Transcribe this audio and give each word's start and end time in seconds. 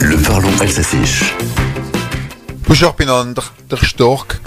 Le 0.00 0.16
parlons 0.16 0.50
alsacien. 0.60 1.00
Stork. 3.80 4.40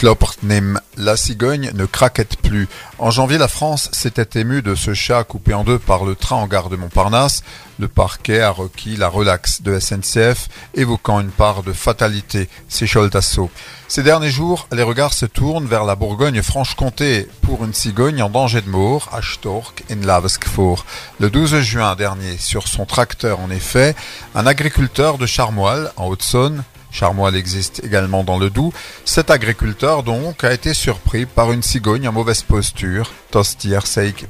La 0.97 1.15
cigogne 1.15 1.71
ne 1.73 1.85
craquette 1.85 2.35
plus. 2.41 2.67
En 2.97 3.11
janvier, 3.11 3.37
la 3.37 3.47
France 3.47 3.89
s'était 3.93 4.41
émue 4.41 4.61
de 4.61 4.75
ce 4.75 4.93
chat 4.93 5.23
coupé 5.23 5.53
en 5.53 5.63
deux 5.63 5.79
par 5.79 6.03
le 6.03 6.15
train 6.15 6.35
en 6.35 6.45
gare 6.45 6.67
de 6.67 6.75
Montparnasse. 6.75 7.43
Le 7.79 7.87
parquet 7.87 8.41
a 8.41 8.51
requis 8.51 8.97
la 8.97 9.07
relaxe 9.07 9.61
de 9.61 9.79
SNCF, 9.79 10.49
évoquant 10.75 11.21
une 11.21 11.31
part 11.31 11.63
de 11.63 11.71
fatalité, 11.71 12.49
c'est 12.67 12.93
d'assaut. 13.09 13.49
Ces 13.87 14.03
derniers 14.03 14.29
jours, 14.29 14.67
les 14.73 14.83
regards 14.83 15.13
se 15.13 15.25
tournent 15.25 15.65
vers 15.65 15.85
la 15.85 15.95
Bourgogne-Franche-Comté 15.95 17.25
pour 17.41 17.63
une 17.63 17.73
cigogne 17.73 18.21
en 18.21 18.29
danger 18.29 18.59
de 18.59 18.69
mort 18.69 19.07
à 19.13 19.21
Stork 19.21 19.85
in 19.89 20.05
Laveskvoort. 20.05 20.85
Le 21.21 21.29
12 21.29 21.61
juin 21.61 21.95
dernier, 21.95 22.37
sur 22.37 22.67
son 22.67 22.85
tracteur 22.85 23.39
en 23.39 23.49
effet, 23.49 23.95
un 24.35 24.45
agriculteur 24.45 25.17
de 25.17 25.25
Charmoil, 25.25 25.93
en 25.95 26.07
Haute-Saône, 26.07 26.65
Charmoil 26.91 27.35
existe 27.35 27.83
également 27.83 28.23
dans 28.23 28.37
le 28.37 28.49
Doubs. 28.49 28.73
Cet 29.05 29.29
agriculteur 29.29 30.03
donc 30.03 30.43
a 30.43 30.53
été 30.53 30.73
surpris 30.73 31.25
par 31.25 31.51
une 31.51 31.63
cigogne 31.63 32.07
en 32.07 32.11
mauvaise 32.11 32.43
posture, 32.43 33.11
Tostier 33.31 33.79
Seik 33.85 34.27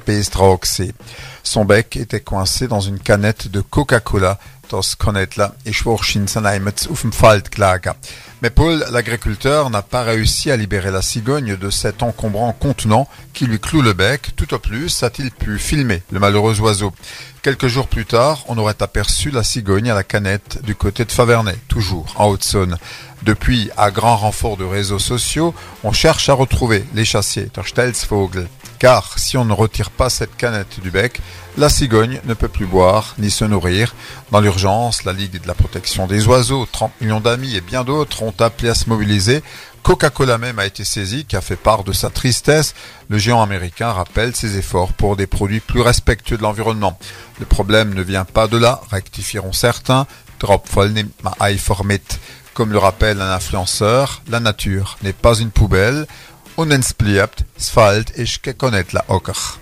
Son 1.42 1.64
bec 1.64 1.96
était 1.96 2.20
coincé 2.20 2.68
dans 2.68 2.80
une 2.80 2.98
canette 2.98 3.48
de 3.48 3.60
Coca-Cola 3.60 4.38
Mais 8.42 8.50
Paul, 8.50 8.84
l'agriculteur, 8.90 9.68
n'a 9.68 9.82
pas 9.82 10.02
réussi 10.02 10.50
à 10.50 10.56
libérer 10.56 10.90
la 10.90 11.02
cigogne 11.02 11.56
de 11.56 11.70
cet 11.70 12.02
encombrant 12.02 12.52
contenant 12.52 13.06
qui 13.34 13.46
lui 13.46 13.60
cloue 13.60 13.82
le 13.82 13.92
bec. 13.92 14.30
Tout 14.34 14.54
au 14.54 14.58
plus 14.58 15.02
a-t-il 15.02 15.30
pu 15.30 15.58
filmer 15.58 16.02
le 16.10 16.20
malheureux 16.20 16.58
oiseau. 16.60 16.92
Quelques 17.42 17.68
jours 17.68 17.88
plus 17.88 18.06
tard, 18.06 18.44
on 18.48 18.58
aurait 18.58 18.82
aperçu 18.82 19.30
la 19.30 19.42
cigogne 19.42 19.90
à 19.90 19.94
la 19.94 20.04
canette 20.04 20.62
du 20.62 20.74
côté 20.74 21.04
de 21.04 21.12
Faverney, 21.12 21.56
toujours 21.68 22.14
en 22.16 22.28
Haute-Saône. 22.28 22.78
Depuis, 23.22 23.70
à 23.76 23.90
grand 23.90 24.16
renfort 24.16 24.56
de 24.56 24.64
réseaux 24.64 24.98
sociaux, 24.98 25.54
on 25.84 25.92
cherche 25.92 26.28
à 26.28 26.34
retrouver 26.34 26.84
les 26.94 27.04
chassiers, 27.04 27.48
Stelzvogel. 27.66 28.48
Car 28.78 29.18
si 29.18 29.36
on 29.36 29.44
ne 29.44 29.52
retire 29.52 29.90
pas 29.90 30.08
cette 30.08 30.36
canette 30.36 30.80
du 30.80 30.90
bec, 30.90 31.20
la 31.58 31.68
cigogne 31.68 32.20
ne 32.24 32.32
peut 32.32 32.48
plus 32.48 32.64
boire 32.64 33.14
ni 33.18 33.30
se 33.30 33.44
nourrir. 33.44 33.94
Dans 34.30 34.40
l'urgence, 34.40 35.04
la 35.04 35.12
Ligue 35.12 35.38
de 35.38 35.46
la 35.46 35.52
protection 35.52 36.06
des 36.06 36.26
oiseaux, 36.26 36.66
30 36.70 36.98
millions 37.02 37.20
d'amis 37.20 37.54
et 37.56 37.60
bien 37.60 37.84
d'autres 37.84 38.22
ont 38.22 38.32
appelé 38.38 38.70
à 38.70 38.74
se 38.74 38.88
mobiliser. 38.88 39.42
Coca-Cola 39.82 40.38
même 40.38 40.58
a 40.58 40.64
été 40.64 40.84
saisi, 40.84 41.26
qui 41.26 41.36
a 41.36 41.42
fait 41.42 41.56
part 41.56 41.84
de 41.84 41.92
sa 41.92 42.08
tristesse. 42.08 42.74
Le 43.10 43.18
géant 43.18 43.42
américain 43.42 43.92
rappelle 43.92 44.34
ses 44.34 44.56
efforts 44.56 44.94
pour 44.94 45.16
des 45.16 45.26
produits 45.26 45.60
plus 45.60 45.82
respectueux 45.82 46.38
de 46.38 46.42
l'environnement. 46.42 46.98
Le 47.38 47.44
problème 47.44 47.92
ne 47.92 48.02
vient 48.02 48.24
pas 48.24 48.46
de 48.46 48.56
là, 48.56 48.80
rectifieront 48.90 49.52
certains. 49.52 50.06
Comme 52.60 52.72
le 52.72 52.78
rappelle 52.78 53.22
un 53.22 53.32
influenceur, 53.32 54.20
la 54.28 54.38
nature 54.38 54.98
n'est 55.02 55.14
pas 55.14 55.34
une 55.38 55.50
poubelle. 55.50 56.06
Unenspliebt, 56.58 57.46
Sfalt, 57.56 58.12
ich 58.18 58.42
la 58.92 59.02
Ocker. 59.08 59.60